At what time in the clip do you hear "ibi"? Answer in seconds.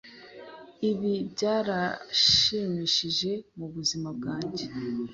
0.89-1.13